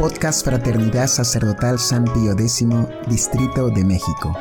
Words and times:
Podcast 0.00 0.44
Fraternidad 0.46 1.08
Sacerdotal 1.08 1.78
San 1.78 2.04
Pío 2.04 2.32
X, 2.32 2.66
Distrito 3.06 3.68
de 3.68 3.84
México. 3.84 4.34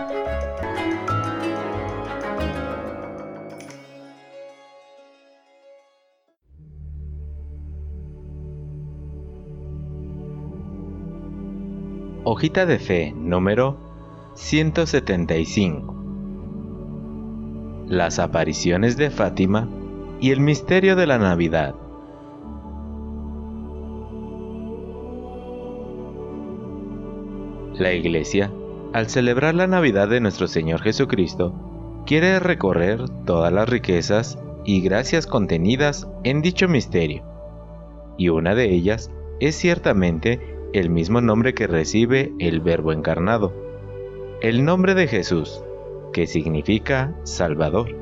Hojita 12.24 12.66
de 12.66 12.80
Fe 12.80 13.12
número 13.14 13.78
175. 14.36 15.94
Las 17.90 18.20
apariciones 18.20 18.96
de 18.96 19.10
Fátima 19.10 19.68
y 20.22 20.32
el 20.32 20.40
misterio 20.40 20.96
de 20.96 21.06
la 21.06 21.18
Navidad. 21.18 21.76
La 27.80 27.94
Iglesia, 27.94 28.52
al 28.92 29.08
celebrar 29.08 29.56
la 29.56 29.66
Navidad 29.66 30.10
de 30.10 30.20
nuestro 30.20 30.50
Señor 30.50 30.82
Jesucristo, 30.82 32.04
quiere 32.06 32.38
recorrer 32.40 33.06
todas 33.26 33.54
las 33.54 33.70
riquezas 33.70 34.38
y 34.66 34.82
gracias 34.82 35.26
contenidas 35.26 36.06
en 36.26 36.42
dicho 36.42 36.68
misterio. 36.68 37.24
Y 38.18 38.28
una 38.28 38.54
de 38.54 38.70
ellas 38.70 39.10
es 39.40 39.56
ciertamente 39.56 40.42
el 40.74 40.90
mismo 40.90 41.22
nombre 41.22 41.54
que 41.54 41.68
recibe 41.68 42.34
el 42.40 42.60
Verbo 42.60 42.92
encarnado, 42.92 43.54
el 44.42 44.66
nombre 44.66 44.94
de 44.94 45.08
Jesús, 45.08 45.64
que 46.12 46.28
significa 46.28 47.16
Salvador. 47.24 47.96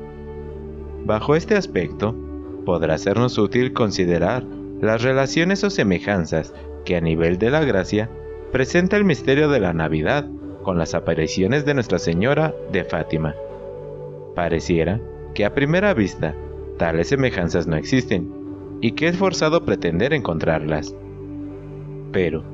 Bajo 1.04 1.36
este 1.36 1.54
aspecto, 1.54 2.16
podrá 2.64 2.98
sernos 2.98 3.38
útil 3.38 3.74
considerar 3.74 4.42
las 4.80 5.02
relaciones 5.02 5.62
o 5.62 5.70
semejanzas 5.70 6.52
que 6.84 6.96
a 6.96 7.00
nivel 7.00 7.38
de 7.38 7.50
la 7.50 7.64
gracia 7.64 8.10
presenta 8.52 8.96
el 8.96 9.04
misterio 9.04 9.48
de 9.48 9.60
la 9.60 9.72
Navidad 9.72 10.26
con 10.62 10.78
las 10.78 10.94
apariciones 10.94 11.64
de 11.64 11.74
Nuestra 11.74 11.98
Señora 11.98 12.54
de 12.72 12.84
Fátima. 12.84 13.34
Pareciera 14.34 15.00
que 15.34 15.44
a 15.44 15.54
primera 15.54 15.92
vista 15.94 16.34
tales 16.78 17.08
semejanzas 17.08 17.66
no 17.66 17.76
existen 17.76 18.32
y 18.80 18.92
que 18.92 19.08
es 19.08 19.16
forzado 19.16 19.64
pretender 19.64 20.14
encontrarlas. 20.14 20.94
Pero, 22.12 22.44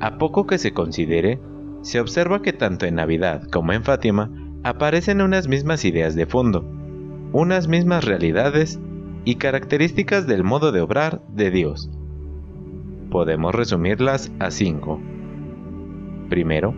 a 0.00 0.18
poco 0.18 0.46
que 0.46 0.58
se 0.58 0.72
considere, 0.72 1.40
se 1.82 2.00
observa 2.00 2.42
que 2.42 2.52
tanto 2.52 2.86
en 2.86 2.96
Navidad 2.96 3.42
como 3.50 3.72
en 3.72 3.82
Fátima 3.82 4.30
aparecen 4.62 5.20
unas 5.20 5.48
mismas 5.48 5.84
ideas 5.84 6.14
de 6.14 6.26
fondo, 6.26 6.64
unas 7.32 7.66
mismas 7.66 8.04
realidades 8.04 8.78
y 9.24 9.36
características 9.36 10.26
del 10.26 10.44
modo 10.44 10.72
de 10.72 10.80
obrar 10.80 11.22
de 11.34 11.50
Dios. 11.50 11.90
Podemos 13.10 13.54
resumirlas 13.54 14.30
a 14.38 14.50
cinco. 14.50 15.00
Primero, 16.30 16.74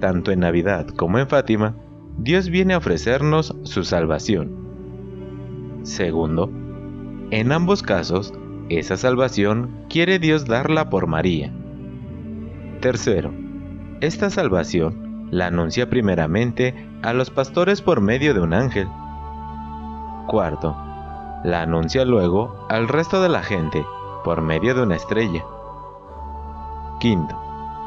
tanto 0.00 0.32
en 0.32 0.40
Navidad 0.40 0.86
como 0.88 1.18
en 1.18 1.26
Fátima, 1.26 1.74
Dios 2.18 2.50
viene 2.50 2.74
a 2.74 2.78
ofrecernos 2.78 3.56
su 3.62 3.84
salvación. 3.84 4.50
Segundo, 5.82 6.50
en 7.30 7.52
ambos 7.52 7.82
casos, 7.82 8.34
esa 8.68 8.98
salvación 8.98 9.86
quiere 9.88 10.18
Dios 10.18 10.44
darla 10.44 10.90
por 10.90 11.06
María. 11.06 11.50
Tercero, 12.80 13.32
esta 14.02 14.28
salvación 14.28 15.28
la 15.30 15.46
anuncia 15.46 15.88
primeramente 15.88 16.86
a 17.00 17.14
los 17.14 17.30
pastores 17.30 17.80
por 17.80 18.02
medio 18.02 18.34
de 18.34 18.40
un 18.40 18.52
ángel. 18.52 18.88
Cuarto, 20.26 20.76
la 21.44 21.62
anuncia 21.62 22.04
luego 22.04 22.66
al 22.68 22.88
resto 22.88 23.22
de 23.22 23.30
la 23.30 23.42
gente 23.42 23.82
por 24.22 24.42
medio 24.42 24.74
de 24.74 24.82
una 24.82 24.96
estrella. 24.96 25.42
Quinto, 27.00 27.34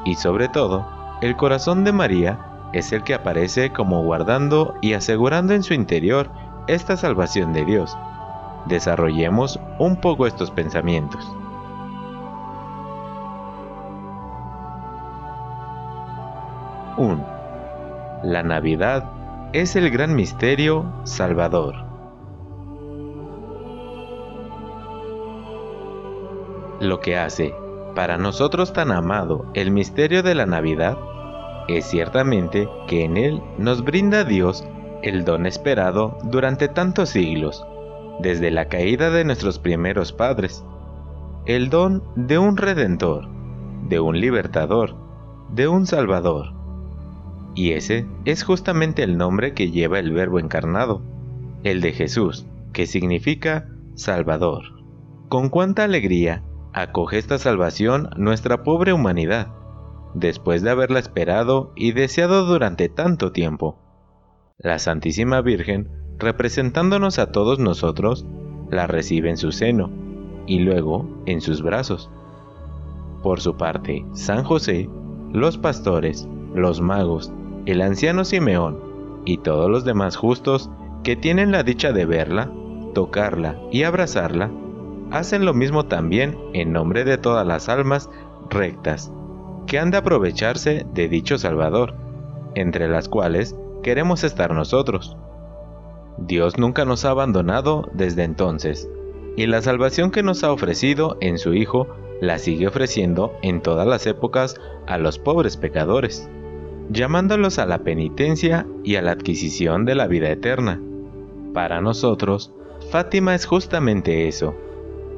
y 0.05 0.15
sobre 0.15 0.49
todo, 0.49 0.94
el 1.21 1.35
corazón 1.35 1.83
de 1.83 1.93
María 1.93 2.39
es 2.73 2.91
el 2.91 3.03
que 3.03 3.13
aparece 3.13 3.71
como 3.71 4.03
guardando 4.03 4.75
y 4.81 4.93
asegurando 4.93 5.53
en 5.53 5.63
su 5.63 5.73
interior 5.73 6.29
esta 6.67 6.97
salvación 6.97 7.53
de 7.53 7.63
Dios. 7.63 7.97
Desarrollemos 8.65 9.59
un 9.79 9.95
poco 9.95 10.27
estos 10.27 10.51
pensamientos. 10.51 11.25
¡1! 16.97 17.25
La 18.23 18.43
Navidad 18.43 19.09
es 19.53 19.75
el 19.75 19.89
gran 19.89 20.15
misterio 20.15 20.85
salvador. 21.03 21.75
Lo 26.81 26.99
que 26.99 27.17
hace 27.17 27.53
para 27.95 28.17
nosotros 28.17 28.73
tan 28.73 28.91
amado 28.91 29.45
el 29.53 29.71
misterio 29.71 30.21
de 30.21 30.35
la 30.35 30.45
Navidad 30.45 30.97
es 31.67 31.85
ciertamente 31.85 32.67
que 32.87 33.05
en 33.05 33.17
él 33.17 33.41
nos 33.57 33.83
brinda 33.83 34.25
Dios 34.25 34.67
el 35.01 35.23
don 35.23 35.45
esperado 35.45 36.17
durante 36.23 36.67
tantos 36.67 37.09
siglos, 37.09 37.65
desde 38.19 38.51
la 38.51 38.65
caída 38.65 39.09
de 39.09 39.23
nuestros 39.23 39.59
primeros 39.59 40.11
padres, 40.11 40.63
el 41.45 41.69
don 41.69 42.03
de 42.15 42.37
un 42.37 42.57
redentor, 42.57 43.27
de 43.87 43.99
un 43.99 44.19
libertador, 44.19 44.95
de 45.49 45.67
un 45.67 45.87
salvador. 45.87 46.53
Y 47.55 47.71
ese 47.71 48.05
es 48.25 48.43
justamente 48.43 49.03
el 49.03 49.17
nombre 49.17 49.53
que 49.53 49.71
lleva 49.71 49.99
el 49.99 50.11
verbo 50.11 50.39
encarnado, 50.39 51.01
el 51.63 51.81
de 51.81 51.93
Jesús, 51.93 52.45
que 52.73 52.87
significa 52.87 53.69
Salvador. 53.95 54.63
Con 55.29 55.49
cuánta 55.49 55.85
alegría 55.85 56.43
acoge 56.75 57.17
esta 57.17 57.37
salvación 57.37 58.09
nuestra 58.17 58.63
pobre 58.63 58.91
humanidad, 58.91 59.47
después 60.13 60.61
de 60.61 60.71
haberla 60.71 60.99
esperado 60.99 61.71
y 61.73 61.93
deseado 61.93 62.45
durante 62.45 62.89
tanto 62.89 63.31
tiempo. 63.31 63.79
La 64.57 64.77
Santísima 64.77 65.39
Virgen, 65.39 65.89
representándonos 66.19 67.17
a 67.17 67.31
todos 67.31 67.59
nosotros, 67.59 68.25
la 68.69 68.87
recibe 68.87 69.29
en 69.29 69.37
su 69.37 69.53
seno 69.53 69.89
y 70.47 70.59
luego 70.59 71.07
en 71.25 71.39
sus 71.39 71.61
brazos. 71.61 72.09
Por 73.23 73.39
su 73.39 73.55
parte, 73.55 74.05
San 74.11 74.43
José, 74.43 74.89
los 75.31 75.57
pastores, 75.57 76.27
los 76.53 76.81
magos, 76.81 77.31
el 77.65 77.81
anciano 77.81 78.25
Simeón 78.25 79.21
y 79.23 79.37
todos 79.37 79.69
los 79.69 79.85
demás 79.85 80.17
justos 80.17 80.69
que 81.05 81.15
tienen 81.15 81.53
la 81.53 81.63
dicha 81.63 81.93
de 81.93 82.05
verla, 82.05 82.51
tocarla 82.93 83.57
y 83.71 83.83
abrazarla, 83.83 84.51
hacen 85.11 85.45
lo 85.45 85.53
mismo 85.53 85.85
también 85.85 86.37
en 86.53 86.73
nombre 86.73 87.03
de 87.03 87.17
todas 87.17 87.45
las 87.45 87.69
almas 87.69 88.09
rectas, 88.49 89.11
que 89.67 89.79
han 89.79 89.91
de 89.91 89.97
aprovecharse 89.97 90.85
de 90.93 91.07
dicho 91.07 91.37
Salvador, 91.37 91.95
entre 92.55 92.87
las 92.87 93.09
cuales 93.09 93.55
queremos 93.83 94.23
estar 94.23 94.53
nosotros. 94.53 95.17
Dios 96.17 96.57
nunca 96.57 96.85
nos 96.85 97.05
ha 97.05 97.11
abandonado 97.11 97.89
desde 97.93 98.23
entonces, 98.23 98.89
y 99.35 99.47
la 99.47 99.61
salvación 99.61 100.11
que 100.11 100.23
nos 100.23 100.43
ha 100.43 100.51
ofrecido 100.51 101.17
en 101.19 101.37
su 101.37 101.53
Hijo 101.53 101.87
la 102.21 102.37
sigue 102.39 102.67
ofreciendo 102.67 103.33
en 103.41 103.61
todas 103.61 103.85
las 103.85 104.07
épocas 104.07 104.55
a 104.87 104.97
los 104.97 105.19
pobres 105.19 105.57
pecadores, 105.57 106.29
llamándolos 106.89 107.59
a 107.59 107.65
la 107.65 107.79
penitencia 107.79 108.65
y 108.83 108.95
a 108.95 109.01
la 109.01 109.11
adquisición 109.11 109.85
de 109.85 109.95
la 109.95 110.07
vida 110.07 110.29
eterna. 110.29 110.81
Para 111.53 111.81
nosotros, 111.81 112.53
Fátima 112.91 113.35
es 113.35 113.45
justamente 113.45 114.27
eso, 114.27 114.55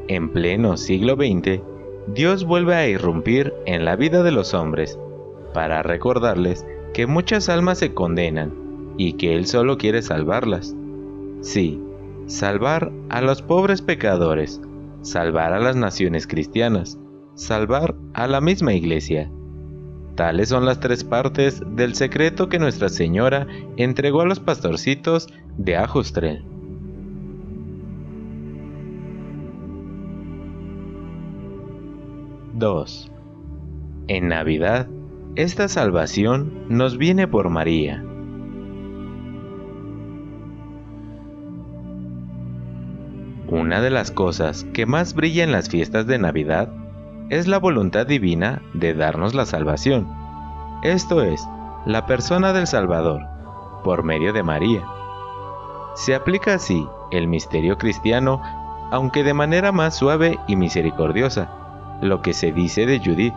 en 0.08 0.30
pleno 0.30 0.78
siglo 0.78 1.16
XX, 1.16 1.62
Dios 2.08 2.46
vuelve 2.46 2.76
a 2.76 2.88
irrumpir 2.88 3.54
en 3.66 3.86
la 3.86 3.96
vida 3.96 4.24
de 4.24 4.32
los 4.32 4.54
hombres 4.54 4.98
para 5.54 5.84
recordarles 5.84 6.66
que 6.94 7.08
muchas 7.08 7.50
almas 7.50 7.80
se 7.80 7.94
condenan 7.94 8.54
y 8.98 9.14
que 9.14 9.36
Él 9.36 9.46
solo 9.46 9.78
quiere 9.78 10.02
salvarlas. 10.02 10.76
Sí, 11.42 11.82
salvar 12.26 12.92
a 13.10 13.22
los 13.22 13.42
pobres 13.42 13.82
pecadores, 13.82 14.62
salvar 15.02 15.54
a 15.54 15.60
las 15.60 15.76
naciones 15.76 16.28
cristianas, 16.28 17.00
salvar 17.36 17.96
a 18.14 18.28
la 18.28 18.42
misma 18.42 18.74
iglesia. 18.74 19.30
Tales 20.16 20.50
son 20.50 20.66
las 20.66 20.80
tres 20.80 21.04
partes 21.04 21.62
del 21.76 21.94
secreto 21.94 22.50
que 22.50 22.58
Nuestra 22.58 22.90
Señora 22.90 23.46
entregó 23.78 24.22
a 24.22 24.26
los 24.26 24.40
pastorcitos 24.40 25.28
de 25.58 25.76
Ajustrel. 25.76 26.57
2. 32.58 33.12
En 34.08 34.30
Navidad, 34.30 34.88
esta 35.36 35.68
salvación 35.68 36.66
nos 36.70 36.98
viene 36.98 37.28
por 37.28 37.50
María. 37.50 38.04
Una 43.48 43.80
de 43.80 43.92
las 43.92 44.10
cosas 44.10 44.64
que 44.74 44.88
más 44.88 45.14
brilla 45.14 45.44
en 45.44 45.52
las 45.52 45.70
fiestas 45.70 46.08
de 46.08 46.18
Navidad 46.18 46.70
es 47.30 47.48
la 47.48 47.60
voluntad 47.60 48.08
divina 48.08 48.64
de 48.74 48.96
darnos 48.96 49.36
la 49.36 49.46
salvación, 49.46 50.08
esto 50.82 51.22
es, 51.22 51.48
la 51.86 52.08
persona 52.08 52.54
del 52.54 52.66
Salvador, 52.66 53.22
por 53.84 54.02
medio 54.02 54.34
de 54.34 54.42
María. 54.42 54.84
Se 55.96 56.16
aplica 56.16 56.56
así 56.56 56.88
el 57.12 57.28
misterio 57.28 57.78
cristiano, 57.78 58.42
aunque 58.90 59.24
de 59.24 59.36
manera 59.36 59.72
más 59.72 59.96
suave 59.96 60.40
y 60.48 60.56
misericordiosa, 60.56 61.57
lo 62.02 62.22
que 62.22 62.34
se 62.34 62.52
dice 62.52 62.86
de 62.86 63.00
Judith, 63.00 63.34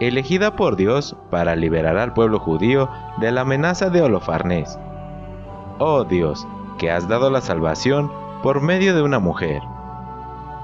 elegida 0.00 0.56
por 0.56 0.76
Dios 0.76 1.16
para 1.30 1.56
liberar 1.56 1.98
al 1.98 2.14
pueblo 2.14 2.38
judío 2.38 2.88
de 3.18 3.30
la 3.32 3.42
amenaza 3.42 3.90
de 3.90 4.02
Holofarnés. 4.02 4.78
Oh 5.78 6.04
Dios, 6.04 6.46
que 6.78 6.90
has 6.90 7.08
dado 7.08 7.30
la 7.30 7.40
salvación 7.40 8.10
por 8.42 8.62
medio 8.62 8.94
de 8.94 9.02
una 9.02 9.18
mujer. 9.18 9.60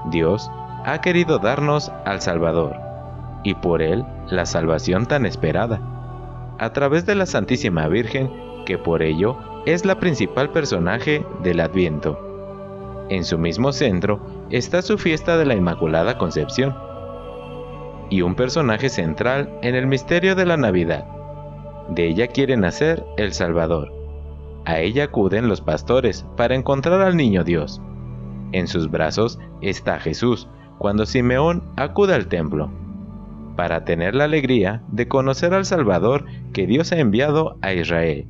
Dios 0.09 0.51
ha 0.85 1.01
querido 1.01 1.37
darnos 1.37 1.91
al 2.05 2.21
Salvador, 2.21 2.75
y 3.43 3.53
por 3.55 3.81
él 3.81 4.05
la 4.29 4.45
salvación 4.45 5.05
tan 5.05 5.25
esperada, 5.25 5.79
a 6.59 6.71
través 6.73 7.05
de 7.05 7.15
la 7.15 7.25
Santísima 7.25 7.87
Virgen, 7.87 8.31
que 8.65 8.77
por 8.77 9.03
ello 9.03 9.37
es 9.65 9.85
la 9.85 9.99
principal 9.99 10.49
personaje 10.49 11.25
del 11.43 11.59
Adviento. 11.59 12.19
En 13.09 13.23
su 13.23 13.37
mismo 13.37 13.71
centro 13.71 14.19
está 14.49 14.81
su 14.81 14.97
fiesta 14.97 15.37
de 15.37 15.45
la 15.45 15.55
Inmaculada 15.55 16.17
Concepción, 16.17 16.75
y 18.09 18.21
un 18.21 18.35
personaje 18.35 18.89
central 18.89 19.49
en 19.61 19.75
el 19.75 19.87
misterio 19.87 20.35
de 20.35 20.45
la 20.45 20.57
Navidad. 20.57 21.05
De 21.89 22.07
ella 22.07 22.27
quiere 22.27 22.57
nacer 22.57 23.05
el 23.17 23.33
Salvador. 23.33 23.93
A 24.65 24.79
ella 24.79 25.05
acuden 25.05 25.47
los 25.47 25.61
pastores 25.61 26.25
para 26.35 26.55
encontrar 26.55 27.01
al 27.01 27.15
niño 27.15 27.43
Dios. 27.43 27.81
En 28.51 28.67
sus 28.67 28.89
brazos 28.89 29.39
está 29.61 29.99
Jesús, 29.99 30.47
cuando 30.77 31.05
Simeón 31.05 31.63
acude 31.75 32.13
al 32.13 32.27
templo, 32.27 32.69
para 33.55 33.85
tener 33.85 34.13
la 34.15 34.25
alegría 34.25 34.83
de 34.89 35.07
conocer 35.07 35.53
al 35.53 35.65
Salvador 35.65 36.25
que 36.53 36.67
Dios 36.67 36.91
ha 36.91 36.99
enviado 36.99 37.57
a 37.61 37.73
Israel. 37.73 38.27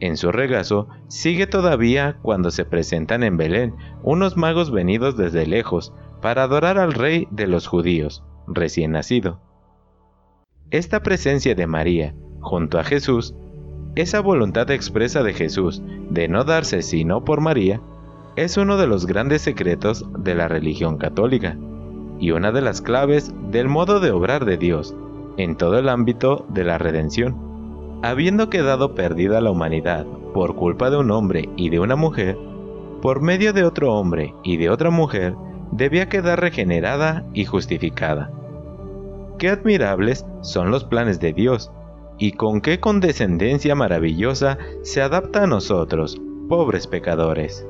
En 0.00 0.16
su 0.16 0.30
regazo 0.30 0.88
sigue 1.08 1.46
todavía 1.46 2.18
cuando 2.20 2.50
se 2.50 2.64
presentan 2.64 3.22
en 3.22 3.36
Belén 3.36 3.74
unos 4.02 4.36
magos 4.36 4.70
venidos 4.70 5.16
desde 5.16 5.46
lejos 5.46 5.94
para 6.20 6.42
adorar 6.42 6.78
al 6.78 6.92
rey 6.92 7.26
de 7.30 7.46
los 7.46 7.66
judíos 7.66 8.22
recién 8.46 8.92
nacido. 8.92 9.40
Esta 10.70 11.02
presencia 11.02 11.54
de 11.54 11.66
María, 11.66 12.14
junto 12.40 12.78
a 12.78 12.84
Jesús, 12.84 13.34
esa 13.94 14.20
voluntad 14.20 14.70
expresa 14.70 15.22
de 15.22 15.32
Jesús 15.32 15.82
de 16.10 16.28
no 16.28 16.44
darse 16.44 16.82
sino 16.82 17.24
por 17.24 17.40
María, 17.40 17.80
es 18.36 18.56
uno 18.56 18.76
de 18.76 18.86
los 18.86 19.06
grandes 19.06 19.42
secretos 19.42 20.04
de 20.18 20.34
la 20.34 20.48
religión 20.48 20.98
católica 20.98 21.56
y 22.18 22.32
una 22.32 22.52
de 22.52 22.60
las 22.60 22.82
claves 22.82 23.32
del 23.50 23.68
modo 23.68 24.00
de 24.00 24.10
obrar 24.10 24.44
de 24.44 24.58
Dios 24.58 24.94
en 25.38 25.56
todo 25.56 25.78
el 25.78 25.88
ámbito 25.88 26.46
de 26.50 26.64
la 26.64 26.78
redención. 26.78 28.00
Habiendo 28.02 28.50
quedado 28.50 28.94
perdida 28.94 29.40
la 29.40 29.50
humanidad 29.50 30.06
por 30.34 30.54
culpa 30.54 30.90
de 30.90 30.98
un 30.98 31.10
hombre 31.10 31.48
y 31.56 31.70
de 31.70 31.80
una 31.80 31.96
mujer, 31.96 32.36
por 33.00 33.22
medio 33.22 33.52
de 33.52 33.64
otro 33.64 33.94
hombre 33.94 34.34
y 34.42 34.58
de 34.58 34.68
otra 34.68 34.90
mujer, 34.90 35.34
debía 35.72 36.08
quedar 36.08 36.40
regenerada 36.40 37.24
y 37.32 37.44
justificada. 37.44 38.30
Qué 39.38 39.48
admirables 39.48 40.24
son 40.40 40.70
los 40.70 40.84
planes 40.84 41.20
de 41.20 41.32
Dios, 41.32 41.70
y 42.18 42.32
con 42.32 42.60
qué 42.60 42.80
condescendencia 42.80 43.74
maravillosa 43.74 44.58
se 44.82 45.02
adapta 45.02 45.44
a 45.44 45.46
nosotros, 45.46 46.20
pobres 46.48 46.86
pecadores. 46.86 47.66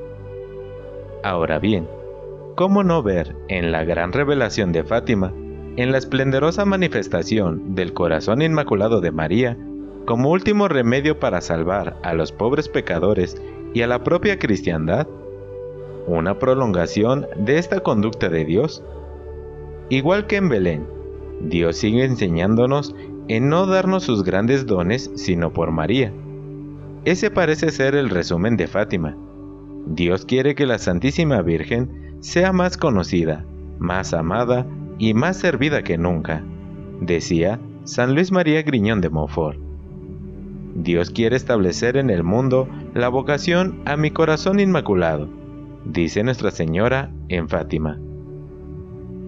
Ahora 1.24 1.58
bien, 1.58 1.88
¿cómo 2.54 2.84
no 2.84 3.02
ver 3.02 3.34
en 3.48 3.72
la 3.72 3.84
gran 3.84 4.12
revelación 4.12 4.72
de 4.72 4.84
Fátima, 4.84 5.32
en 5.76 5.92
la 5.92 5.98
esplendorosa 5.98 6.64
manifestación 6.64 7.74
del 7.74 7.92
corazón 7.92 8.42
inmaculado 8.42 9.00
de 9.00 9.10
María, 9.10 9.58
como 10.06 10.30
último 10.30 10.68
remedio 10.68 11.18
para 11.18 11.40
salvar 11.40 11.96
a 12.02 12.14
los 12.14 12.30
pobres 12.30 12.68
pecadores 12.68 13.42
y 13.74 13.82
a 13.82 13.88
la 13.88 14.04
propia 14.04 14.38
cristiandad? 14.38 15.08
Una 16.06 16.38
prolongación 16.38 17.26
de 17.36 17.58
esta 17.58 17.80
conducta 17.80 18.28
de 18.28 18.44
Dios. 18.44 18.82
Igual 19.88 20.26
que 20.26 20.36
en 20.36 20.48
Belén, 20.48 20.86
Dios 21.40 21.76
sigue 21.76 22.04
enseñándonos 22.04 22.94
en 23.28 23.48
no 23.48 23.66
darnos 23.66 24.04
sus 24.04 24.22
grandes 24.22 24.66
dones 24.66 25.10
sino 25.16 25.52
por 25.52 25.72
María. 25.72 26.12
Ese 27.04 27.30
parece 27.30 27.70
ser 27.70 27.94
el 27.94 28.10
resumen 28.10 28.56
de 28.56 28.66
Fátima. 28.66 29.16
Dios 29.86 30.24
quiere 30.24 30.54
que 30.54 30.66
la 30.66 30.78
Santísima 30.78 31.42
Virgen 31.42 32.16
sea 32.20 32.52
más 32.52 32.76
conocida, 32.76 33.44
más 33.78 34.14
amada 34.14 34.66
y 34.98 35.14
más 35.14 35.36
servida 35.36 35.82
que 35.82 35.98
nunca, 35.98 36.42
decía 37.00 37.60
San 37.84 38.14
Luis 38.14 38.32
María 38.32 38.62
Griñón 38.62 39.00
de 39.00 39.10
Montfort. 39.10 39.58
Dios 40.74 41.10
quiere 41.10 41.36
establecer 41.36 41.96
en 41.96 42.10
el 42.10 42.22
mundo 42.22 42.68
la 42.94 43.08
vocación 43.08 43.80
a 43.84 43.96
mi 43.96 44.10
corazón 44.10 44.60
inmaculado, 44.60 45.28
dice 45.86 46.22
Nuestra 46.22 46.50
Señora 46.50 47.10
en 47.28 47.48
Fátima. 47.48 47.98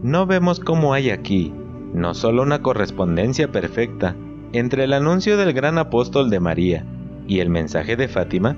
No 0.03 0.27
vemos 0.27 0.61
cómo 0.61 0.93
hay 0.93 1.11
aquí 1.11 1.53
no 1.93 2.15
solo 2.15 2.43
una 2.43 2.61
correspondencia 2.63 3.51
perfecta 3.51 4.15
entre 4.53 4.85
el 4.85 4.93
anuncio 4.93 5.37
del 5.37 5.53
gran 5.53 5.79
apóstol 5.79 6.31
de 6.31 6.41
María 6.41 6.85
y 7.27 7.41
el 7.41 7.51
mensaje 7.51 7.97
de 7.97 8.09
Fátima, 8.09 8.57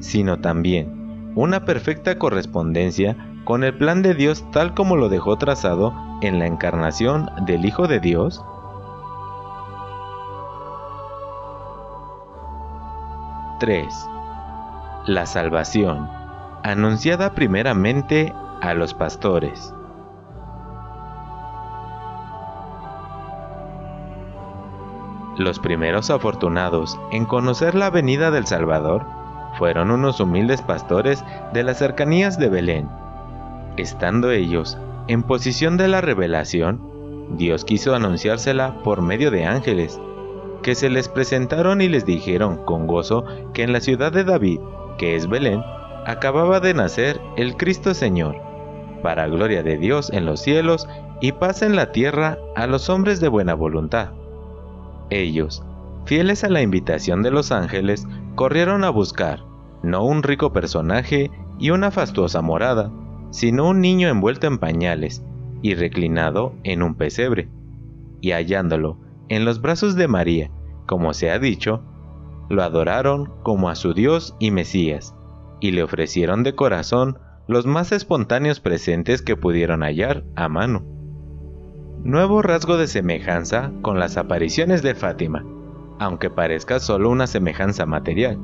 sino 0.00 0.40
también 0.40 1.32
una 1.34 1.64
perfecta 1.64 2.18
correspondencia 2.18 3.16
con 3.44 3.64
el 3.64 3.74
plan 3.76 4.02
de 4.02 4.14
Dios 4.14 4.44
tal 4.52 4.74
como 4.74 4.96
lo 4.96 5.08
dejó 5.08 5.36
trazado 5.38 5.94
en 6.20 6.38
la 6.38 6.46
encarnación 6.46 7.30
del 7.46 7.64
Hijo 7.64 7.86
de 7.86 8.00
Dios? 8.00 8.44
(3) 13.60 13.86
La 15.06 15.26
salvación, 15.26 16.08
anunciada 16.70 17.32
primeramente 17.32 18.34
a 18.60 18.74
los 18.74 18.92
pastores. 18.92 19.72
Los 25.38 25.58
primeros 25.60 26.10
afortunados 26.10 26.98
en 27.10 27.24
conocer 27.24 27.74
la 27.74 27.88
venida 27.88 28.30
del 28.30 28.46
Salvador 28.46 29.06
fueron 29.56 29.90
unos 29.90 30.20
humildes 30.20 30.60
pastores 30.60 31.24
de 31.54 31.62
las 31.62 31.78
cercanías 31.78 32.38
de 32.38 32.50
Belén. 32.50 32.88
Estando 33.78 34.30
ellos 34.30 34.76
en 35.06 35.22
posición 35.22 35.78
de 35.78 35.88
la 35.88 36.02
revelación, 36.02 37.36
Dios 37.38 37.64
quiso 37.64 37.94
anunciársela 37.94 38.74
por 38.82 39.00
medio 39.00 39.30
de 39.30 39.46
ángeles, 39.46 39.98
que 40.62 40.74
se 40.74 40.90
les 40.90 41.08
presentaron 41.08 41.80
y 41.80 41.88
les 41.88 42.04
dijeron 42.04 42.62
con 42.66 42.86
gozo 42.86 43.24
que 43.54 43.62
en 43.62 43.72
la 43.72 43.80
ciudad 43.80 44.12
de 44.12 44.24
David, 44.24 44.60
que 44.98 45.16
es 45.16 45.28
Belén, 45.28 45.62
acababa 46.06 46.60
de 46.60 46.74
nacer 46.74 47.20
el 47.36 47.56
Cristo 47.56 47.94
Señor, 47.94 48.36
para 49.02 49.28
gloria 49.28 49.62
de 49.62 49.76
Dios 49.76 50.10
en 50.12 50.26
los 50.26 50.40
cielos 50.40 50.88
y 51.20 51.32
paz 51.32 51.62
en 51.62 51.76
la 51.76 51.92
tierra 51.92 52.38
a 52.56 52.66
los 52.66 52.88
hombres 52.88 53.20
de 53.20 53.28
buena 53.28 53.54
voluntad. 53.54 54.10
Ellos, 55.10 55.62
fieles 56.04 56.44
a 56.44 56.48
la 56.48 56.62
invitación 56.62 57.22
de 57.22 57.30
los 57.30 57.52
ángeles, 57.52 58.06
corrieron 58.34 58.84
a 58.84 58.90
buscar, 58.90 59.44
no 59.82 60.04
un 60.04 60.22
rico 60.22 60.52
personaje 60.52 61.30
y 61.58 61.70
una 61.70 61.90
fastuosa 61.90 62.42
morada, 62.42 62.90
sino 63.30 63.68
un 63.68 63.80
niño 63.80 64.08
envuelto 64.08 64.46
en 64.46 64.58
pañales 64.58 65.22
y 65.62 65.74
reclinado 65.74 66.54
en 66.62 66.82
un 66.82 66.94
pesebre. 66.94 67.48
Y 68.20 68.32
hallándolo 68.32 68.98
en 69.28 69.44
los 69.44 69.60
brazos 69.60 69.96
de 69.96 70.08
María, 70.08 70.50
como 70.86 71.12
se 71.12 71.30
ha 71.30 71.38
dicho, 71.38 71.82
lo 72.48 72.62
adoraron 72.62 73.30
como 73.42 73.68
a 73.68 73.74
su 73.74 73.92
Dios 73.92 74.34
y 74.38 74.50
Mesías, 74.50 75.14
y 75.60 75.72
le 75.72 75.82
ofrecieron 75.82 76.42
de 76.42 76.54
corazón 76.54 77.18
los 77.46 77.66
más 77.66 77.92
espontáneos 77.92 78.60
presentes 78.60 79.22
que 79.22 79.36
pudieron 79.36 79.82
hallar 79.82 80.24
a 80.36 80.48
mano 80.48 80.98
nuevo 82.04 82.42
rasgo 82.42 82.76
de 82.76 82.86
semejanza 82.86 83.72
con 83.82 83.98
las 83.98 84.16
apariciones 84.16 84.82
de 84.82 84.94
Fátima, 84.94 85.44
aunque 85.98 86.30
parezca 86.30 86.80
solo 86.80 87.10
una 87.10 87.26
semejanza 87.26 87.86
material. 87.86 88.38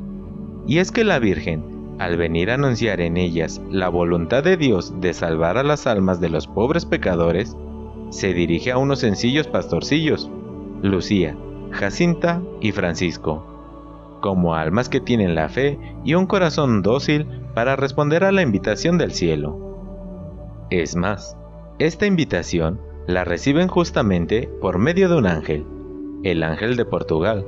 Y 0.67 0.79
es 0.79 0.91
que 0.91 1.05
la 1.05 1.19
Virgen, 1.19 1.65
al 1.99 2.17
venir 2.17 2.51
a 2.51 2.55
anunciar 2.55 3.01
en 3.01 3.17
ellas 3.17 3.61
la 3.71 3.89
voluntad 3.89 4.43
de 4.43 4.57
Dios 4.57 5.01
de 5.01 5.15
salvar 5.15 5.57
a 5.57 5.63
las 5.63 5.87
almas 5.87 6.21
de 6.21 6.31
los 6.31 6.47
pobres 6.47 6.85
pecadores, 6.85 7.57
se 8.11 8.35
dirige 8.35 8.73
a 8.73 8.79
unos 8.79 9.01
sencillos 9.01 9.47
pastorcillos, 9.47 10.31
Lucía, 10.83 11.37
Jacinta 11.71 12.43
y 12.61 12.73
Francisco, 12.73 13.54
como 14.25 14.55
almas 14.55 14.89
que 14.89 15.01
tienen 15.01 15.35
la 15.35 15.51
fe 15.51 15.79
y 16.03 16.15
un 16.15 16.25
corazón 16.25 16.81
dócil 16.81 17.27
para 17.53 17.77
responder 17.77 18.25
a 18.25 18.33
la 18.33 18.41
invitación 18.41 18.97
del 18.97 19.13
cielo. 19.13 20.67
Es 20.71 20.97
más, 20.97 21.37
esta 21.79 22.07
invitación 22.07 22.81
la 23.07 23.25
reciben 23.25 23.69
justamente 23.69 24.49
por 24.63 24.79
medio 24.79 25.11
de 25.11 25.17
un 25.19 25.27
ángel, 25.27 25.67
el 26.23 26.43
ángel 26.43 26.79
de 26.79 26.87
Portugal, 26.87 27.45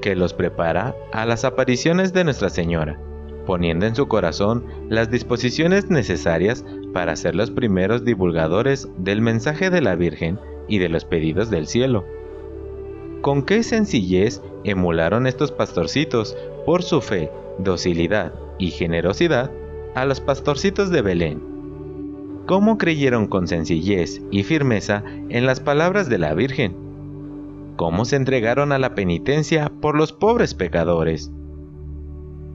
que 0.00 0.14
los 0.14 0.32
prepara 0.32 0.94
a 1.12 1.26
las 1.26 1.44
apariciones 1.44 2.12
de 2.12 2.22
Nuestra 2.22 2.50
Señora, 2.50 3.00
poniendo 3.44 3.86
en 3.86 3.96
su 3.96 4.06
corazón 4.06 4.64
las 4.88 5.10
disposiciones 5.10 5.90
necesarias 5.90 6.64
para 6.92 7.16
ser 7.16 7.34
los 7.34 7.50
primeros 7.50 8.04
divulgadores 8.04 8.88
del 8.96 9.22
mensaje 9.22 9.70
de 9.70 9.80
la 9.80 9.96
Virgen 9.96 10.38
y 10.68 10.78
de 10.78 10.88
los 10.88 11.04
pedidos 11.04 11.50
del 11.50 11.66
cielo. 11.66 12.04
Con 13.22 13.42
qué 13.42 13.62
sencillez 13.62 14.42
emularon 14.64 15.26
estos 15.26 15.50
pastorcitos 15.50 16.36
por 16.66 16.82
su 16.82 17.00
fe, 17.00 17.30
docilidad 17.58 18.34
y 18.58 18.70
generosidad 18.70 19.50
a 19.94 20.04
los 20.04 20.20
pastorcitos 20.20 20.90
de 20.90 21.02
Belén 21.02 21.52
cómo 22.46 22.76
creyeron 22.76 23.28
con 23.28 23.48
sencillez 23.48 24.20
y 24.30 24.42
firmeza 24.42 25.04
en 25.28 25.46
las 25.46 25.60
palabras 25.60 26.08
de 26.08 26.18
la 26.18 26.34
Virgen. 26.34 26.76
cómo 27.76 28.04
se 28.04 28.16
entregaron 28.16 28.70
a 28.70 28.78
la 28.78 28.94
penitencia 28.94 29.72
por 29.80 29.96
los 29.96 30.12
pobres 30.12 30.54
pecadores. 30.54 31.32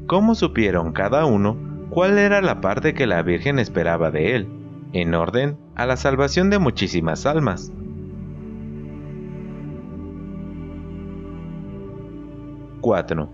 Cómo 0.05 0.36
supieron 0.36 0.93
cada 0.93 1.25
uno 1.25 1.57
cuál 1.89 2.17
era 2.17 2.41
la 2.41 2.62
parte 2.62 2.93
que 2.93 3.07
la 3.07 3.24
Virgen 3.24 3.59
esperaba 3.59 4.12
de 4.12 4.36
él, 4.36 4.47
en 4.93 5.15
orden 5.15 5.57
a 5.75 5.86
la 5.86 5.97
salvación 5.97 6.50
de 6.50 6.59
muchísimas 6.59 7.25
almas. 7.25 7.74
¡4! 12.81 13.29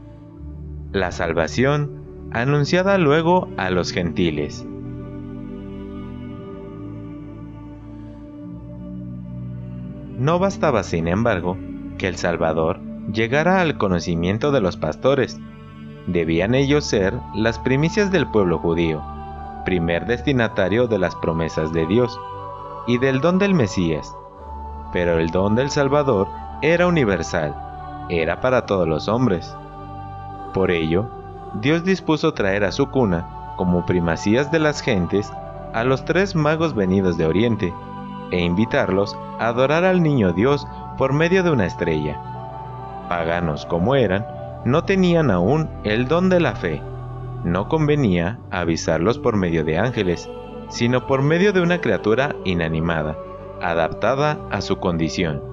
La 0.91 1.11
salvación 1.11 2.29
anunciada 2.31 2.97
luego 2.97 3.47
a 3.57 3.69
los 3.69 3.91
gentiles. 3.91 4.65
No 10.17 10.39
bastaba, 10.39 10.83
sin 10.83 11.07
embargo, 11.07 11.57
que 11.97 12.07
el 12.07 12.15
Salvador 12.15 12.79
llegara 13.11 13.61
al 13.61 13.77
conocimiento 13.77 14.51
de 14.51 14.61
los 14.61 14.77
pastores. 14.77 15.39
Debían 16.07 16.55
ellos 16.55 16.85
ser 16.85 17.13
las 17.35 17.59
primicias 17.59 18.11
del 18.11 18.27
pueblo 18.27 18.59
judío, 18.59 19.03
primer 19.65 20.05
destinatario 20.05 20.87
de 20.87 20.99
las 20.99 21.15
promesas 21.15 21.73
de 21.73 21.85
Dios 21.87 22.19
y 22.87 22.97
del 22.99 23.21
don 23.21 23.39
del 23.39 23.53
Mesías. 23.53 24.15
Pero 24.91 25.17
el 25.19 25.29
don 25.29 25.55
del 25.55 25.69
Salvador 25.69 26.27
era 26.61 26.87
universal, 26.87 27.72
era 28.09 28.41
para 28.41 28.65
todos 28.65 28.87
los 28.87 29.07
hombres. 29.07 29.55
Por 30.53 30.71
ello, 30.71 31.09
Dios 31.61 31.83
dispuso 31.83 32.33
traer 32.33 32.63
a 32.63 32.71
su 32.71 32.89
cuna, 32.89 33.53
como 33.57 33.85
primacías 33.85 34.51
de 34.51 34.59
las 34.59 34.81
gentes, 34.81 35.31
a 35.73 35.83
los 35.83 36.05
tres 36.05 36.35
magos 36.35 36.73
venidos 36.73 37.17
de 37.17 37.25
Oriente, 37.25 37.73
e 38.31 38.39
invitarlos 38.39 39.15
a 39.39 39.47
adorar 39.47 39.83
al 39.83 40.01
niño 40.01 40.33
Dios 40.33 40.67
por 40.97 41.13
medio 41.13 41.43
de 41.43 41.51
una 41.51 41.65
estrella. 41.65 42.19
Paganos 43.09 43.65
como 43.65 43.95
eran, 43.95 44.25
no 44.65 44.83
tenían 44.83 45.29
aún 45.29 45.69
el 45.83 46.07
don 46.07 46.29
de 46.29 46.39
la 46.39 46.55
fe. 46.55 46.81
No 47.43 47.67
convenía 47.67 48.39
avisarlos 48.49 49.19
por 49.19 49.35
medio 49.35 49.63
de 49.65 49.77
ángeles, 49.77 50.29
sino 50.69 51.05
por 51.05 51.21
medio 51.21 51.53
de 51.53 51.61
una 51.61 51.79
criatura 51.81 52.35
inanimada, 52.45 53.17
adaptada 53.61 54.39
a 54.49 54.61
su 54.61 54.77
condición, 54.77 55.52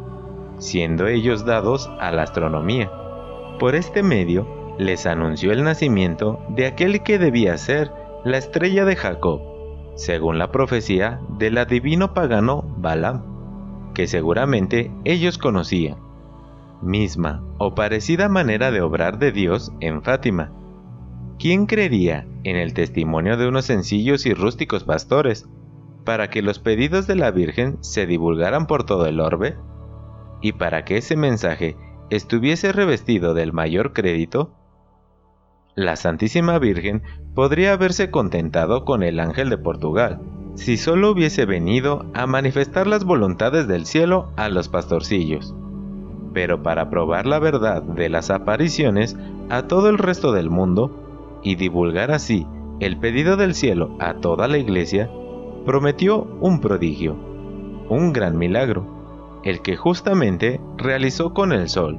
siendo 0.60 1.08
ellos 1.08 1.44
dados 1.44 1.90
a 1.98 2.12
la 2.12 2.22
astronomía. 2.22 2.90
Por 3.58 3.74
este 3.74 4.02
medio, 4.02 4.46
les 4.78 5.06
anunció 5.06 5.52
el 5.52 5.64
nacimiento 5.64 6.40
de 6.48 6.66
aquel 6.66 7.02
que 7.02 7.18
debía 7.18 7.58
ser 7.58 7.92
la 8.24 8.38
estrella 8.38 8.84
de 8.84 8.96
Jacob, 8.96 9.40
según 9.96 10.38
la 10.38 10.52
profecía 10.52 11.20
del 11.38 11.58
adivino 11.58 12.14
pagano 12.14 12.62
Balaam, 12.78 13.22
que 13.94 14.06
seguramente 14.06 14.90
ellos 15.04 15.38
conocían, 15.38 15.96
misma 16.82 17.42
o 17.58 17.74
parecida 17.74 18.28
manera 18.28 18.70
de 18.70 18.80
obrar 18.80 19.18
de 19.18 19.32
Dios 19.32 19.72
en 19.80 20.02
Fátima. 20.02 20.52
¿Quién 21.38 21.66
creería 21.66 22.26
en 22.44 22.56
el 22.56 22.74
testimonio 22.74 23.36
de 23.36 23.48
unos 23.48 23.64
sencillos 23.64 24.26
y 24.26 24.34
rústicos 24.34 24.84
pastores 24.84 25.48
para 26.04 26.28
que 26.28 26.42
los 26.42 26.58
pedidos 26.58 27.06
de 27.06 27.16
la 27.16 27.30
Virgen 27.30 27.78
se 27.80 28.06
divulgaran 28.06 28.66
por 28.66 28.84
todo 28.84 29.06
el 29.06 29.20
orbe? 29.20 29.56
¿Y 30.40 30.52
para 30.52 30.85
que 30.85 30.97
ese 30.97 31.16
mensaje 31.16 31.76
estuviese 32.11 32.73
revestido 32.73 33.35
del 33.35 33.52
mayor 33.52 33.92
crédito? 33.92 34.52
La 35.75 35.97
Santísima 35.97 36.59
Virgen 36.59 37.02
podría 37.35 37.73
haberse 37.73 38.11
contentado 38.11 38.85
con 38.85 39.02
el 39.02 39.20
ángel 39.20 39.50
de 39.50 39.59
Portugal, 39.59 40.20
si 40.54 40.76
solo 40.76 41.12
hubiese 41.12 41.47
venido 41.47 42.06
a 42.12 42.26
manifestar 42.26 42.87
las 42.87 43.04
voluntades 43.04 43.68
del 43.68 43.87
cielo 43.87 44.32
a 44.37 44.49
los 44.49 44.68
pastorcillos. 44.68 45.54
Pero 46.35 46.62
para 46.62 46.90
probar 46.90 47.26
la 47.26 47.38
verdad 47.38 47.82
de 47.82 48.09
las 48.09 48.30
apariciones 48.30 49.16
a 49.49 49.62
todo 49.62 49.88
el 49.88 49.99
resto 49.99 50.32
del 50.32 50.50
mundo 50.50 51.38
y 51.42 51.54
divulgar 51.54 52.11
así 52.11 52.47
el 52.80 52.99
pedido 52.99 53.37
del 53.37 53.54
cielo 53.54 53.97
a 54.00 54.14
toda 54.14 54.49
la 54.49 54.59
iglesia, 54.59 55.11
prometió 55.66 56.25
un 56.40 56.61
prodigio, 56.61 57.16
un 57.88 58.12
gran 58.12 58.38
milagro, 58.38 59.00
el 59.44 59.62
que 59.62 59.76
justamente 59.76 60.61
realizó 60.76 61.32
con 61.35 61.52
el 61.52 61.68
sol. 61.68 61.99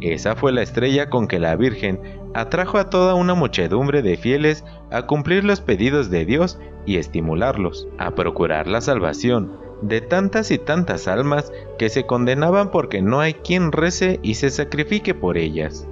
Esa 0.00 0.36
fue 0.36 0.52
la 0.52 0.62
estrella 0.62 1.08
con 1.08 1.26
que 1.26 1.38
la 1.38 1.56
Virgen 1.56 2.00
atrajo 2.34 2.78
a 2.78 2.90
toda 2.90 3.14
una 3.14 3.34
muchedumbre 3.34 4.02
de 4.02 4.16
fieles 4.16 4.64
a 4.90 5.06
cumplir 5.06 5.44
los 5.44 5.60
pedidos 5.60 6.10
de 6.10 6.26
Dios 6.26 6.58
y 6.84 6.98
estimularlos, 6.98 7.88
a 7.98 8.14
procurar 8.14 8.66
la 8.66 8.80
salvación 8.80 9.64
de 9.82 10.00
tantas 10.00 10.50
y 10.50 10.58
tantas 10.58 11.06
almas 11.08 11.52
que 11.78 11.88
se 11.88 12.06
condenaban 12.06 12.70
porque 12.70 13.02
no 13.02 13.20
hay 13.20 13.34
quien 13.34 13.72
rece 13.72 14.20
y 14.22 14.34
se 14.34 14.50
sacrifique 14.50 15.14
por 15.14 15.36
ellas. 15.36 15.86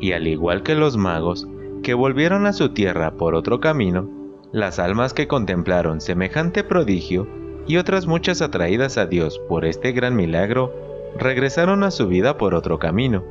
Y 0.00 0.12
al 0.12 0.26
igual 0.26 0.62
que 0.62 0.74
los 0.74 0.96
magos, 0.96 1.46
que 1.82 1.94
volvieron 1.94 2.46
a 2.46 2.52
su 2.52 2.70
tierra 2.70 3.12
por 3.12 3.34
otro 3.34 3.60
camino, 3.60 4.08
las 4.52 4.78
almas 4.78 5.12
que 5.12 5.28
contemplaron 5.28 6.00
semejante 6.00 6.64
prodigio 6.64 7.26
y 7.66 7.76
otras 7.78 8.06
muchas 8.06 8.42
atraídas 8.42 8.98
a 8.98 9.06
Dios 9.06 9.40
por 9.48 9.64
este 9.64 9.92
gran 9.92 10.14
milagro, 10.14 10.72
regresaron 11.18 11.82
a 11.82 11.90
su 11.90 12.06
vida 12.06 12.38
por 12.38 12.54
otro 12.54 12.78
camino, 12.78 13.24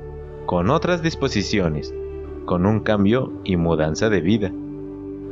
con 0.45 0.69
otras 0.69 1.01
disposiciones, 1.01 1.93
con 2.45 2.65
un 2.65 2.81
cambio 2.81 3.31
y 3.43 3.57
mudanza 3.57 4.09
de 4.09 4.21
vida, 4.21 4.51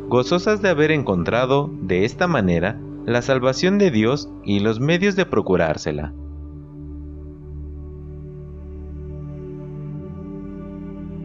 gozosas 0.07 0.61
de 0.61 0.69
haber 0.69 0.91
encontrado 0.91 1.69
de 1.81 2.05
esta 2.05 2.27
manera 2.27 2.79
la 3.05 3.21
salvación 3.21 3.77
de 3.77 3.91
Dios 3.91 4.29
y 4.43 4.59
los 4.59 4.79
medios 4.79 5.15
de 5.15 5.25
procurársela. 5.25 6.13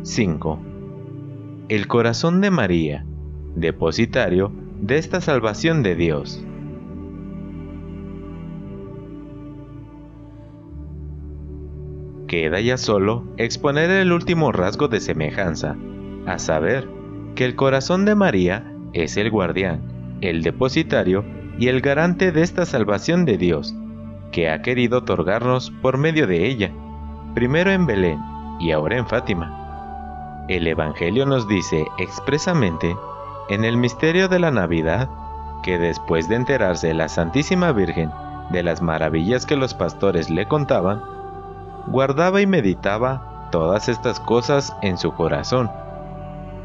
¡5! 0.03 0.59
El 1.69 1.87
corazón 1.87 2.41
de 2.41 2.51
María, 2.51 3.05
depositario 3.55 4.51
de 4.81 4.99
esta 4.99 5.21
salvación 5.21 5.83
de 5.83 5.95
Dios. 5.97 6.43
Queda 12.29 12.61
ya 12.61 12.77
solo 12.77 13.25
exponer 13.39 13.91
el 13.91 14.13
último 14.13 14.53
rasgo 14.53 14.89
de 14.89 15.01
semejanza, 15.01 15.77
a 16.27 16.39
saber, 16.39 16.87
que 17.35 17.47
el 17.47 17.57
corazón 17.57 18.05
de 18.05 18.15
María 18.15 18.71
es 18.93 19.17
el 19.17 19.31
guardián, 19.31 20.19
el 20.21 20.43
depositario 20.43 21.25
y 21.59 21.69
el 21.69 21.81
garante 21.81 22.31
de 22.31 22.43
esta 22.43 22.67
salvación 22.67 23.25
de 23.25 23.39
Dios, 23.39 23.75
que 24.31 24.51
ha 24.51 24.61
querido 24.61 24.99
otorgarnos 24.99 25.71
por 25.81 25.97
medio 25.97 26.27
de 26.27 26.47
ella, 26.47 26.71
primero 27.35 27.71
en 27.71 27.87
Belén 27.87 28.19
y 28.61 28.73
ahora 28.73 28.99
en 28.99 29.07
Fátima. 29.07 30.45
El 30.49 30.67
Evangelio 30.67 31.25
nos 31.25 31.49
dice 31.49 31.87
expresamente, 31.97 32.95
en 33.49 33.65
el 33.65 33.79
misterio 33.79 34.29
de 34.29 34.39
la 34.39 34.51
Navidad, 34.51 35.09
que 35.63 35.79
después 35.79 36.29
de 36.29 36.37
enterarse 36.37 36.93
la 36.93 37.09
Santísima 37.09 37.73
Virgen 37.73 38.11
de 38.51 38.63
las 38.63 38.83
maravillas 38.83 39.47
que 39.47 39.57
los 39.57 39.73
pastores 39.73 40.29
le 40.29 40.47
contaban, 40.47 41.18
guardaba 41.91 42.41
y 42.41 42.47
meditaba 42.47 43.49
todas 43.51 43.89
estas 43.89 44.21
cosas 44.21 44.75
en 44.83 44.99
su 44.99 45.13
corazón. 45.13 45.71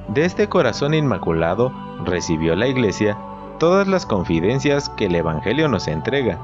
De 0.10 0.25
este 0.25 0.50
corazón 0.50 0.94
inmaculado 0.94 1.72
recibió 2.06 2.56
la 2.56 2.68
Iglesia 2.68 3.18
todas 3.58 3.88
las 3.88 4.06
confidencias 4.06 4.89
que 4.89 5.06
el 5.06 5.15
Evangelio 5.15 5.70
nos 5.70 5.88
entrega 5.88 6.39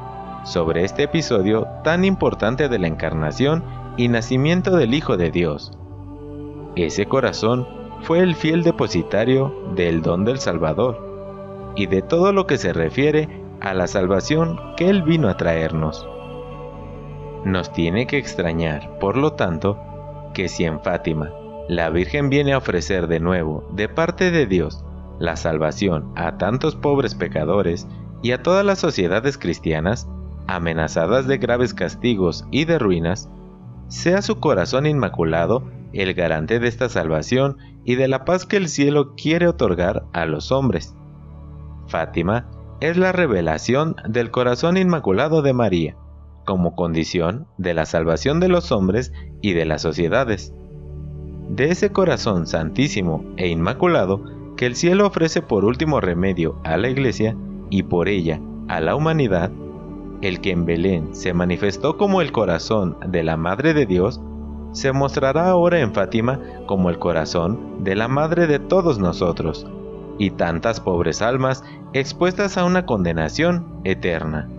sobre 0.45 0.85
este 0.85 1.03
episodio 1.03 1.67
tan 1.83 2.05
importante 2.05 2.69
de 2.69 2.79
la 2.79 2.87
encarnación 2.87 3.63
y 3.97 4.07
nacimiento 4.07 4.77
del 4.77 4.93
Hijo 4.93 5.17
de 5.17 5.29
Dios. 5.29 5.73
Ese 6.75 7.05
corazón 7.05 7.67
fue 8.03 8.19
el 8.19 8.35
fiel 8.35 8.63
depositario 8.63 9.53
del 9.75 10.01
don 10.01 10.23
del 10.23 10.39
Salvador 10.39 11.73
y 11.75 11.87
de 11.87 12.01
todo 12.01 12.31
lo 12.31 12.47
que 12.47 12.57
se 12.57 12.71
refiere 12.71 13.27
a 13.59 13.73
la 13.73 13.87
salvación 13.87 14.57
que 14.77 14.89
Él 14.89 15.03
vino 15.03 15.27
a 15.27 15.35
traernos. 15.35 16.07
Nos 17.45 17.71
tiene 17.71 18.05
que 18.05 18.17
extrañar, 18.17 18.99
por 18.99 19.15
lo 19.15 19.33
tanto, 19.33 19.79
que 20.33 20.49
si 20.49 20.65
en 20.65 20.81
Fátima 20.81 21.31
la 21.69 21.89
Virgen 21.89 22.29
viene 22.29 22.53
a 22.53 22.57
ofrecer 22.57 23.07
de 23.07 23.19
nuevo, 23.19 23.67
de 23.73 23.87
parte 23.87 24.31
de 24.31 24.45
Dios, 24.45 24.83
la 25.19 25.35
salvación 25.35 26.11
a 26.15 26.37
tantos 26.37 26.75
pobres 26.75 27.15
pecadores 27.15 27.87
y 28.21 28.31
a 28.31 28.41
todas 28.41 28.65
las 28.65 28.79
sociedades 28.79 29.37
cristianas, 29.37 30.07
amenazadas 30.47 31.27
de 31.27 31.37
graves 31.37 31.73
castigos 31.73 32.45
y 32.51 32.65
de 32.65 32.79
ruinas, 32.79 33.29
sea 33.87 34.21
su 34.21 34.39
corazón 34.39 34.85
inmaculado 34.85 35.63
el 35.93 36.13
garante 36.13 36.59
de 36.59 36.67
esta 36.67 36.89
salvación 36.89 37.57
y 37.83 37.95
de 37.95 38.07
la 38.07 38.25
paz 38.25 38.45
que 38.45 38.57
el 38.57 38.67
cielo 38.67 39.15
quiere 39.15 39.47
otorgar 39.47 40.05
a 40.13 40.25
los 40.25 40.51
hombres. 40.51 40.95
Fátima 41.87 42.49
es 42.81 42.97
la 42.97 43.11
revelación 43.11 43.95
del 44.07 44.31
corazón 44.31 44.77
inmaculado 44.77 45.41
de 45.41 45.53
María, 45.53 45.95
como 46.49 46.75
condición 46.75 47.45
de 47.59 47.75
la 47.75 47.85
salvación 47.85 48.39
de 48.39 48.47
los 48.47 48.71
hombres 48.71 49.13
y 49.39 49.53
de 49.53 49.65
las 49.65 49.83
sociedades. 49.83 50.51
De 51.47 51.69
ese 51.69 51.91
corazón 51.91 52.47
santísimo 52.47 53.23
e 53.37 53.49
inmaculado 53.49 54.23
que 54.57 54.65
el 54.65 54.75
cielo 54.75 55.05
ofrece 55.05 55.43
por 55.43 55.63
último 55.63 56.01
remedio 56.01 56.59
a 56.63 56.75
la 56.77 56.89
Iglesia 56.89 57.37
y 57.69 57.83
por 57.83 58.07
ella 58.07 58.41
a 58.67 58.81
la 58.81 58.95
humanidad, 58.95 59.51
el 60.23 60.41
que 60.41 60.49
en 60.49 60.65
Belén 60.65 61.13
se 61.13 61.35
manifestó 61.35 61.97
como 61.97 62.19
el 62.19 62.31
corazón 62.31 62.97
de 63.05 63.21
la 63.21 63.37
Madre 63.37 63.75
de 63.75 63.85
Dios, 63.85 64.19
se 64.71 64.91
mostrará 64.91 65.51
ahora 65.51 65.81
en 65.81 65.93
Fátima 65.93 66.39
como 66.65 66.89
el 66.89 66.97
corazón 66.97 67.83
de 67.83 67.95
la 67.95 68.07
Madre 68.07 68.47
de 68.47 68.57
todos 68.57 68.97
nosotros, 68.97 69.67
y 70.17 70.31
tantas 70.31 70.79
pobres 70.79 71.21
almas 71.21 71.63
expuestas 71.93 72.57
a 72.57 72.65
una 72.65 72.87
condenación 72.87 73.81
eterna. 73.83 74.49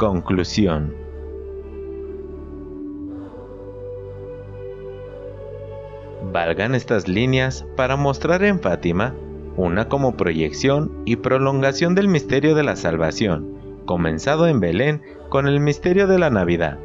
Conclusión 0.00 0.94
Valgan 6.32 6.74
estas 6.74 7.06
líneas 7.06 7.66
para 7.76 7.96
mostrar 7.96 8.42
en 8.42 8.60
Fátima 8.60 9.14
una 9.58 9.90
como 9.90 10.16
proyección 10.16 10.90
y 11.04 11.16
prolongación 11.16 11.94
del 11.94 12.08
misterio 12.08 12.54
de 12.54 12.62
la 12.62 12.76
salvación, 12.76 13.58
comenzado 13.84 14.48
en 14.48 14.60
Belén 14.60 15.02
con 15.28 15.46
el 15.46 15.60
misterio 15.60 16.06
de 16.06 16.18
la 16.18 16.30
Navidad. 16.30 16.78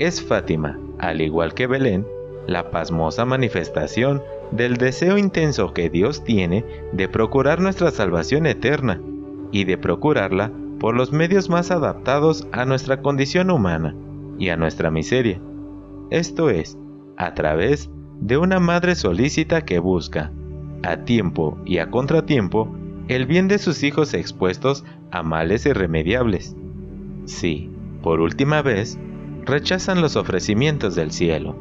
Es 0.00 0.20
Fátima, 0.20 0.80
al 0.98 1.20
igual 1.20 1.54
que 1.54 1.68
Belén, 1.68 2.04
la 2.48 2.72
pasmosa 2.72 3.24
manifestación 3.24 4.20
del 4.50 4.78
deseo 4.78 5.16
intenso 5.16 5.72
que 5.72 5.90
Dios 5.90 6.24
tiene 6.24 6.64
de 6.90 7.08
procurar 7.08 7.60
nuestra 7.60 7.92
salvación 7.92 8.46
eterna 8.46 9.00
y 9.52 9.62
de 9.62 9.78
procurarla 9.78 10.50
por 10.86 10.94
los 10.94 11.10
medios 11.10 11.50
más 11.50 11.72
adaptados 11.72 12.46
a 12.52 12.64
nuestra 12.64 13.02
condición 13.02 13.50
humana 13.50 13.96
y 14.38 14.50
a 14.50 14.56
nuestra 14.56 14.88
miseria, 14.88 15.42
esto 16.12 16.48
es, 16.48 16.78
a 17.16 17.34
través 17.34 17.90
de 18.20 18.36
una 18.36 18.60
madre 18.60 18.94
solícita 18.94 19.64
que 19.64 19.80
busca, 19.80 20.30
a 20.84 20.98
tiempo 20.98 21.58
y 21.64 21.78
a 21.78 21.90
contratiempo, 21.90 22.72
el 23.08 23.26
bien 23.26 23.48
de 23.48 23.58
sus 23.58 23.82
hijos 23.82 24.14
expuestos 24.14 24.84
a 25.10 25.24
males 25.24 25.66
irremediables. 25.66 26.54
Sí, 27.24 27.68
por 28.00 28.20
última 28.20 28.62
vez, 28.62 28.96
rechazan 29.44 30.00
los 30.00 30.14
ofrecimientos 30.14 30.94
del 30.94 31.10
cielo. 31.10 31.56